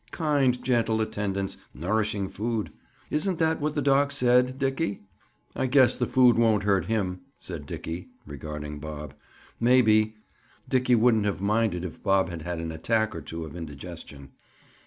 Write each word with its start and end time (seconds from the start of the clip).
Kind 0.09 0.63
gentle 0.63 0.99
attendants; 0.99 1.57
nourishing 1.75 2.27
food. 2.27 2.71
Isn't 3.11 3.37
that 3.37 3.61
what 3.61 3.75
the 3.75 3.83
Doc 3.83 4.11
said, 4.11 4.57
Dickie?" 4.57 5.03
"I 5.55 5.67
guess 5.67 5.95
the 5.95 6.07
food 6.07 6.39
won't 6.39 6.63
hurt 6.63 6.87
him" 6.87 7.21
said 7.37 7.67
Dickie, 7.67 8.09
regarding 8.25 8.79
Bob. 8.79 9.13
Maybe, 9.59 10.15
Dickie 10.67 10.95
wouldn't 10.95 11.25
have 11.25 11.39
minded 11.39 11.85
if 11.85 12.01
Bob 12.01 12.29
had 12.31 12.41
had 12.41 12.57
an 12.59 12.71
attack, 12.71 13.15
or 13.15 13.21
two, 13.21 13.45
of 13.45 13.55
indigestion. 13.55 14.31